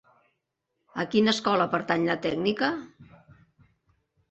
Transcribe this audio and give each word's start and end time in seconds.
A 1.03 1.05
quina 1.11 1.35
escola 1.37 1.69
pertany 1.75 2.07
la 2.09 2.17
tècnica? 2.25 2.73